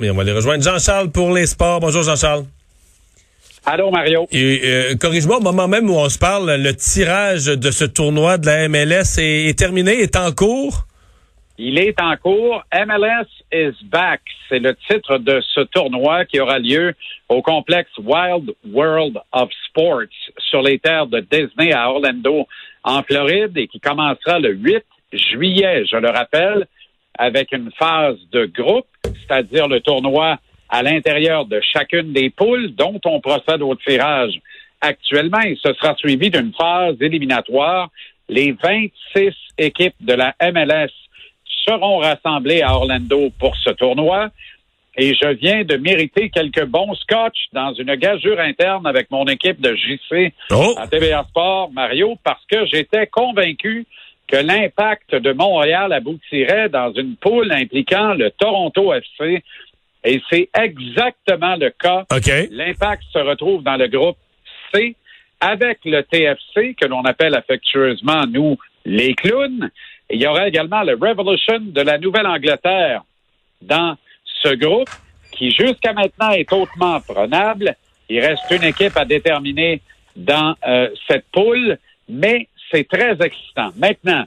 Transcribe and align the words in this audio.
Mais 0.00 0.10
on 0.10 0.14
va 0.14 0.22
aller 0.22 0.32
rejoindre 0.32 0.64
Jean-Charles 0.64 1.12
pour 1.12 1.32
les 1.32 1.46
sports. 1.46 1.78
Bonjour 1.78 2.02
Jean-Charles. 2.02 2.44
Allô 3.64 3.92
Mario. 3.92 4.26
Et 4.32 4.60
euh, 4.64 4.96
corrige-moi, 4.96 5.36
au 5.36 5.40
moment 5.40 5.68
même 5.68 5.88
où 5.88 5.94
on 5.94 6.08
se 6.08 6.18
parle, 6.18 6.60
le 6.60 6.74
tirage 6.74 7.46
de 7.46 7.70
ce 7.70 7.84
tournoi 7.84 8.36
de 8.36 8.46
la 8.46 8.68
MLS 8.68 9.16
est, 9.18 9.48
est 9.48 9.56
terminé, 9.56 9.92
est 9.92 10.16
en 10.16 10.32
cours? 10.32 10.86
Il 11.56 11.78
est 11.78 12.00
en 12.00 12.16
cours. 12.16 12.64
MLS 12.74 13.28
is 13.52 13.76
back. 13.84 14.22
C'est 14.48 14.58
le 14.58 14.74
titre 14.90 15.18
de 15.18 15.40
ce 15.54 15.60
tournoi 15.60 16.24
qui 16.24 16.40
aura 16.40 16.58
lieu 16.58 16.92
au 17.28 17.40
complexe 17.40 17.96
Wild 17.96 18.56
World 18.68 19.20
of 19.30 19.50
Sports 19.68 20.10
sur 20.50 20.62
les 20.62 20.80
terres 20.80 21.06
de 21.06 21.20
Disney 21.20 21.72
à 21.72 21.88
Orlando, 21.88 22.48
en 22.82 23.04
Floride, 23.04 23.56
et 23.56 23.68
qui 23.68 23.78
commencera 23.78 24.40
le 24.40 24.52
8 24.52 24.84
juillet, 25.12 25.84
je 25.86 25.96
le 25.96 26.10
rappelle, 26.10 26.66
avec 27.18 27.52
une 27.52 27.70
phase 27.78 28.18
de 28.32 28.46
groupe, 28.46 28.86
c'est-à-dire 29.04 29.68
le 29.68 29.80
tournoi 29.80 30.38
à 30.68 30.82
l'intérieur 30.82 31.44
de 31.46 31.60
chacune 31.72 32.12
des 32.12 32.30
poules 32.30 32.74
dont 32.74 33.00
on 33.04 33.20
procède 33.20 33.62
au 33.62 33.74
tirage 33.76 34.34
actuellement. 34.80 35.40
Et 35.40 35.56
ce 35.62 35.72
sera 35.74 35.94
suivi 35.96 36.30
d'une 36.30 36.52
phase 36.52 36.96
éliminatoire. 37.00 37.90
Les 38.28 38.52
26 38.62 39.32
équipes 39.58 39.94
de 40.00 40.14
la 40.14 40.34
MLS 40.42 40.90
seront 41.66 41.98
rassemblées 41.98 42.62
à 42.62 42.74
Orlando 42.74 43.30
pour 43.38 43.56
ce 43.56 43.70
tournoi. 43.70 44.28
Et 44.98 45.14
je 45.14 45.28
viens 45.28 45.62
de 45.62 45.76
mériter 45.76 46.30
quelques 46.30 46.64
bons 46.64 46.94
scotch 46.94 47.36
dans 47.52 47.74
une 47.74 47.94
gageure 47.96 48.40
interne 48.40 48.86
avec 48.86 49.10
mon 49.10 49.26
équipe 49.26 49.60
de 49.60 49.74
JC 49.76 50.32
Oh. 50.50 50.74
à 50.78 50.86
TVA 50.88 51.24
Sport, 51.28 51.70
Mario, 51.72 52.16
parce 52.24 52.42
que 52.50 52.64
j'étais 52.66 53.06
convaincu 53.06 53.86
que 54.26 54.36
l'impact 54.36 55.14
de 55.14 55.32
Montréal 55.32 55.92
aboutirait 55.92 56.68
dans 56.68 56.92
une 56.92 57.16
poule 57.16 57.52
impliquant 57.52 58.14
le 58.14 58.30
Toronto 58.30 58.92
FC. 58.92 59.42
Et 60.04 60.22
c'est 60.30 60.48
exactement 60.58 61.56
le 61.56 61.70
cas. 61.70 62.04
OK. 62.12 62.30
L'impact 62.50 63.02
se 63.12 63.18
retrouve 63.18 63.62
dans 63.62 63.76
le 63.76 63.88
groupe 63.88 64.16
C 64.72 64.96
avec 65.40 65.80
le 65.84 66.02
TFC, 66.02 66.74
que 66.80 66.86
l'on 66.86 67.04
appelle 67.04 67.34
affectueusement, 67.34 68.26
nous, 68.26 68.56
les 68.84 69.14
clowns. 69.14 69.70
Et 70.08 70.16
il 70.16 70.22
y 70.22 70.26
aura 70.26 70.48
également 70.48 70.82
le 70.82 70.94
Revolution 70.94 71.58
de 71.60 71.80
la 71.80 71.98
Nouvelle-Angleterre 71.98 73.02
dans 73.62 73.96
ce 74.24 74.54
groupe 74.54 74.88
qui, 75.32 75.50
jusqu'à 75.50 75.92
maintenant, 75.92 76.30
est 76.30 76.50
hautement 76.52 77.00
prenable. 77.00 77.76
Il 78.08 78.20
reste 78.20 78.50
une 78.50 78.64
équipe 78.64 78.96
à 78.96 79.04
déterminer 79.04 79.82
dans 80.14 80.54
euh, 80.66 80.88
cette 81.08 81.26
poule, 81.32 81.78
mais 82.08 82.48
c'est 82.70 82.88
très 82.88 83.12
excitant. 83.24 83.70
Maintenant, 83.76 84.24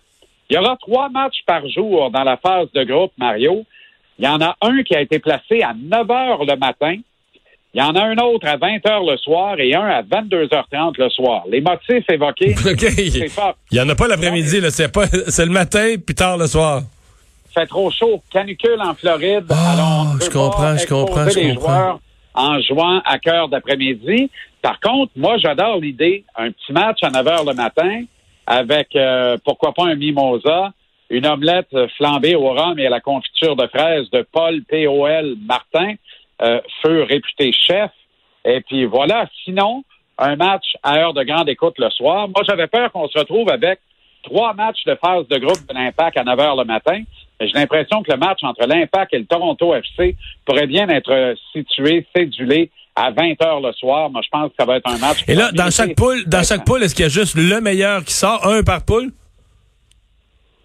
il 0.50 0.56
y 0.56 0.58
aura 0.60 0.78
trois 0.78 1.10
matchs 1.10 1.44
par 1.46 1.68
jour 1.68 2.10
dans 2.12 2.24
la 2.24 2.38
phase 2.38 2.72
de 2.74 2.84
groupe, 2.84 3.12
Mario. 3.18 3.66
Il 4.18 4.26
y 4.26 4.28
en 4.28 4.42
a 4.42 4.56
un 4.62 4.84
qui 4.84 4.96
a 4.96 5.02
été 5.02 5.20
placé 5.20 5.62
à 5.62 5.74
9 5.76 6.10
heures 6.12 6.44
le 6.46 6.56
matin. 6.58 6.96
Il 7.74 7.80
y 7.80 7.84
en 7.84 7.96
a 7.96 8.04
un 8.04 8.18
autre 8.18 8.48
à 8.48 8.58
20 8.58 8.86
heures 8.88 9.04
le 9.04 9.16
soir 9.18 9.60
et 9.60 9.76
un 9.76 9.86
à 9.86 10.02
22h30 10.02 10.96
le 10.98 11.10
soir. 11.10 11.44
Les 11.50 11.62
motifs 11.62 12.10
évoqués, 12.10 12.56
c'est 12.58 13.30
fort. 13.30 13.56
Il 13.72 13.78
y 13.78 13.82
en 13.82 13.88
a 13.88 13.96
pas 13.96 14.08
l'après-midi. 14.08 14.60
C'est 14.72 14.92
pas, 14.92 15.06
c'est 15.08 15.46
le 15.46 15.52
matin 15.52 15.96
puis 16.04 16.16
tard 16.16 16.38
le 16.38 16.48
soir. 16.48 16.82
fait 17.54 17.68
trop 17.68 17.92
chaud, 17.92 18.22
canicule 18.32 18.82
en 18.82 18.96
Floride. 18.96 19.46
Ah, 19.52 19.74
Alors, 19.74 20.08
on 20.12 20.16
ne 20.16 20.20
je 20.22 20.30
comprends, 20.32 20.76
je 20.78 20.88
comprends, 20.88 21.30
je 21.30 21.40
les 21.40 21.54
comprends. 21.56 21.68
joueurs 21.76 22.00
en 22.34 22.60
jouant 22.62 23.02
à 23.06 23.20
cœur 23.20 23.50
d'après-midi. 23.50 24.32
Par 24.62 24.80
contre, 24.80 25.12
moi, 25.16 25.38
j'adore 25.38 25.78
l'idée, 25.78 26.24
un 26.36 26.52
petit 26.52 26.74
match 26.74 26.98
à 27.04 27.10
9 27.12 27.28
heures 27.28 27.46
le 27.46 27.54
matin 27.54 28.02
avec, 28.50 28.96
euh, 28.96 29.38
pourquoi 29.46 29.74
pas 29.74 29.86
un 29.86 29.96
mimosa, 29.96 30.74
une 31.12 31.28
omelette 31.28 31.76
flambée 31.98 32.36
au 32.36 32.50
rhum 32.50 32.80
et 32.80 32.88
à 32.88 32.90
la 32.90 33.00
confiture 33.00 33.56
de 33.56 33.68
fraises 33.68 34.10
de 34.10 34.26
Paul 34.32 34.64
P.O.L. 34.64 35.36
Martin, 35.48 35.94
euh, 36.42 36.60
feu 36.82 37.04
réputé 37.04 37.54
chef. 37.54 37.92
Et 38.44 38.62
puis 38.62 38.86
voilà, 38.86 39.28
sinon, 39.46 39.84
un 40.18 40.36
match 40.36 40.66
à 40.82 40.98
heure 40.98 41.14
de 41.14 41.24
grande 41.24 41.48
écoute 41.48 41.76
le 41.78 41.92
soir. 41.92 42.28
Moi, 42.28 42.42
j'avais 42.48 42.66
peur 42.66 42.92
qu'on 42.92 43.08
se 43.08 43.20
retrouve 43.20 43.50
avec 43.50 43.80
trois 44.24 44.54
matchs 44.54 44.84
de 44.86 44.96
phase 44.96 45.28
de 45.28 45.38
groupe 45.38 45.68
de 45.70 45.74
l'Impact 45.76 46.18
à 46.18 46.24
9 46.24 46.40
heures 46.40 46.56
le 46.56 46.66
matin. 46.66 47.04
J'ai 47.40 47.54
l'impression 47.54 48.02
que 48.02 48.12
le 48.12 48.18
match 48.18 48.40
entre 48.42 48.66
l'Impact 48.66 49.14
et 49.14 49.20
le 49.20 49.26
Toronto 49.26 49.76
FC 49.76 50.16
pourrait 50.46 50.68
bien 50.68 50.90
être 50.90 51.36
situé, 51.54 52.06
cédulé 52.16 52.72
à 53.00 53.12
20 53.12 53.42
heures 53.44 53.62
le 53.62 53.72
soir. 53.74 54.10
Moi, 54.10 54.22
je 54.24 54.30
pense 54.30 54.50
que 54.50 54.56
ça 54.60 54.66
va 54.66 54.76
être 54.78 54.90
un 54.90 54.98
match. 54.98 55.24
Et 55.28 55.36
là, 55.36 55.52
dans 55.54 55.72
chaque 55.72 55.96
poule, 55.96 56.26
dans 56.28 56.44
chaque 56.44 56.66
poule, 56.66 56.84
est-ce 56.84 56.94
qu'il 56.94 57.04
y 57.04 57.06
a 57.06 57.10
juste 57.10 57.36
le 57.36 57.62
meilleur 57.62 58.04
qui 58.04 58.14
sort, 58.14 58.46
un 58.46 58.62
par 58.62 58.84
poule? 58.84 59.12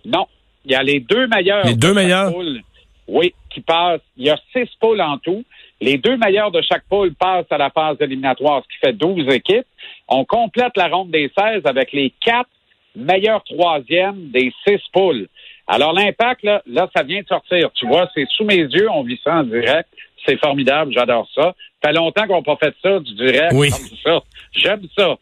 Non. 0.05 0.27
Il 0.65 0.73
y 0.73 0.75
a 0.75 0.83
les 0.83 1.00
deux 1.00 1.27
meilleurs. 1.28 1.65
Les 1.65 1.75
deux 1.75 1.89
de 1.89 1.94
chaque 1.94 2.05
meilleurs? 2.05 2.33
poule, 2.33 2.61
oui, 3.06 3.34
qui 3.50 3.61
passent. 3.61 4.00
Il 4.17 4.27
y 4.27 4.31
a 4.31 4.39
six 4.53 4.69
poules 4.81 5.00
en 5.00 5.19
tout. 5.19 5.44
Les 5.81 5.99
deux 5.99 6.17
meilleurs 6.17 6.50
de 6.50 6.61
chaque 6.62 6.84
poule 6.89 7.15
passent 7.15 7.50
à 7.50 7.59
la 7.59 7.71
phase 7.71 7.97
éliminatoire, 8.00 8.62
ce 8.62 8.75
qui 8.75 8.81
fait 8.84 8.93
12 8.93 9.33
équipes. 9.33 9.67
On 10.09 10.25
complète 10.25 10.77
la 10.77 10.89
ronde 10.89 11.11
des 11.11 11.31
16 11.37 11.62
avec 11.65 11.93
les 11.93 12.12
quatre 12.25 12.50
meilleurs 12.97 13.44
troisièmes 13.44 14.31
des 14.31 14.53
six 14.67 14.81
poules. 14.93 15.28
Alors, 15.67 15.93
l'impact, 15.93 16.43
là, 16.43 16.62
là, 16.67 16.91
ça 16.94 17.03
vient 17.03 17.23
de 17.23 17.27
sortir. 17.27 17.71
Tu 17.75 17.87
vois, 17.87 18.09
c'est 18.15 18.27
sous 18.37 18.44
mes 18.44 18.56
yeux, 18.56 18.91
on 18.91 19.03
vit 19.03 19.21
ça 19.23 19.37
en 19.37 19.44
direct. 19.44 19.89
C'est 20.27 20.39
formidable, 20.39 20.93
j'adore 20.93 21.29
ça. 21.35 21.55
Ça 21.83 21.91
fait 21.91 21.93
longtemps 21.93 22.27
qu'on 22.27 22.37
n'a 22.37 22.43
pas 22.43 22.57
fait 22.57 22.75
ça, 22.83 22.99
du 23.01 23.15
direct. 23.15 23.53
Oui. 23.53 23.71
comme 23.71 23.99
ça. 24.03 24.21
J'aime 24.53 24.83
ça. 24.97 25.17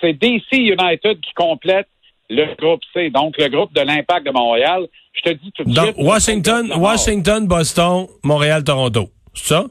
C'est 0.00 0.12
DC 0.12 0.52
United 0.52 1.20
qui 1.20 1.32
complète 1.34 1.88
le 2.30 2.54
groupe 2.56 2.80
C, 2.92 3.10
donc 3.10 3.36
le 3.38 3.48
groupe 3.48 3.72
de 3.74 3.80
l'Impact 3.80 4.26
de 4.26 4.30
Montréal. 4.30 4.86
Je 5.12 5.22
te 5.22 5.34
dis 5.34 5.52
tout 5.52 5.64
de 5.64 5.72
suite. 5.72 5.94
Washington, 5.98 6.72
Washington, 6.76 7.46
Boston, 7.46 8.06
Montréal, 8.22 8.64
Toronto. 8.64 9.08
C'est 9.34 9.54
ça? 9.54 9.64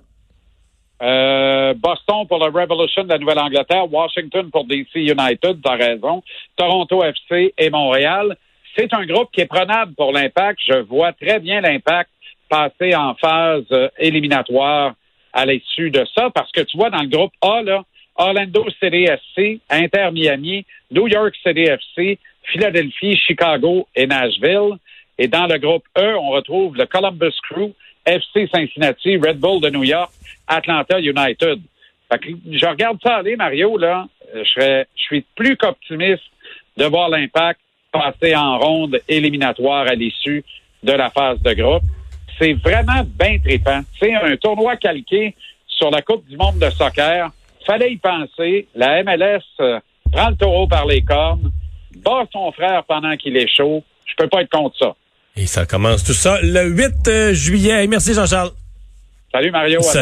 Euh, 1.01 1.73
Boston 1.73 2.25
pour 2.27 2.39
le 2.39 2.45
Revolution 2.45 3.03
de 3.03 3.09
la 3.09 3.17
Nouvelle-Angleterre, 3.17 3.91
Washington 3.91 4.49
pour 4.51 4.65
DC 4.65 4.95
United, 4.95 5.59
t'as 5.61 5.75
raison, 5.75 6.23
Toronto 6.55 7.03
FC 7.03 7.53
et 7.57 7.69
Montréal. 7.69 8.37
C'est 8.77 8.93
un 8.93 9.05
groupe 9.05 9.29
qui 9.31 9.41
est 9.41 9.45
prenable 9.45 9.93
pour 9.95 10.13
l'Impact. 10.13 10.59
Je 10.65 10.79
vois 10.79 11.11
très 11.11 11.39
bien 11.39 11.61
l'Impact 11.61 12.09
passer 12.53 12.95
en 12.95 13.15
phase 13.15 13.65
euh, 13.71 13.89
éliminatoire 13.97 14.93
à 15.33 15.45
l'issue 15.47 15.89
de 15.89 16.05
ça, 16.15 16.29
parce 16.29 16.51
que 16.51 16.61
tu 16.61 16.77
vois, 16.77 16.91
dans 16.91 17.01
le 17.01 17.07
groupe 17.07 17.31
A, 17.41 17.63
là, 17.63 17.81
Orlando 18.15 18.67
CDFC, 18.79 19.59
Inter 19.71 20.09
Miami, 20.11 20.63
New 20.91 21.07
York 21.07 21.33
CDFC, 21.43 22.19
Philadelphie, 22.43 23.17
Chicago 23.17 23.87
et 23.95 24.05
Nashville. 24.05 24.77
Et 25.17 25.27
dans 25.27 25.47
le 25.47 25.57
groupe 25.57 25.83
E, 25.97 26.15
on 26.15 26.29
retrouve 26.29 26.77
le 26.77 26.85
Columbus 26.85 27.33
Crew, 27.49 27.71
FC 28.05 28.47
Cincinnati, 28.53 29.17
Red 29.17 29.39
Bull 29.39 29.59
de 29.59 29.69
New 29.71 29.83
York, 29.83 30.11
Atlanta 30.47 30.99
United. 30.99 31.59
Je 32.11 32.65
regarde 32.67 32.99
ça 33.01 33.15
aller, 33.15 33.35
Mario, 33.35 33.77
là. 33.79 34.07
euh, 34.35 34.43
je 34.95 35.03
suis 35.03 35.25
plus 35.35 35.57
qu'optimiste 35.57 36.29
de 36.77 36.85
voir 36.85 37.09
l'impact 37.09 37.59
passer 37.91 38.35
en 38.35 38.59
ronde 38.59 38.99
éliminatoire 39.07 39.87
à 39.87 39.95
l'issue 39.95 40.43
de 40.83 40.91
la 40.91 41.09
phase 41.09 41.41
de 41.41 41.53
groupe. 41.53 41.83
C'est 42.39 42.53
vraiment 42.53 43.03
bien 43.05 43.37
trippant. 43.39 43.81
C'est 43.99 44.13
un 44.13 44.35
tournoi 44.37 44.75
calqué 44.77 45.35
sur 45.67 45.89
la 45.91 46.01
Coupe 46.01 46.27
du 46.27 46.37
monde 46.37 46.59
de 46.59 46.69
soccer. 46.69 47.31
Fallait 47.65 47.93
y 47.93 47.97
penser. 47.97 48.67
La 48.75 49.03
MLS 49.03 49.41
euh, 49.59 49.79
prend 50.11 50.29
le 50.29 50.35
taureau 50.35 50.67
par 50.67 50.85
les 50.85 51.01
cornes, 51.01 51.51
bat 52.03 52.25
son 52.31 52.51
frère 52.51 52.83
pendant 52.85 53.15
qu'il 53.15 53.37
est 53.37 53.47
chaud. 53.47 53.83
Je 54.05 54.13
peux 54.17 54.27
pas 54.27 54.41
être 54.41 54.49
contre 54.49 54.77
ça. 54.77 54.95
Et 55.35 55.47
ça 55.47 55.65
commence 55.65 56.03
tout 56.03 56.13
ça 56.13 56.39
le 56.41 56.65
8 56.65 57.07
euh, 57.07 57.33
juillet. 57.33 57.87
Merci 57.87 58.13
Jean-Charles. 58.13 58.51
Salut 59.31 59.51
Mario. 59.51 59.79
à 59.79 59.83
Salut. 59.83 60.01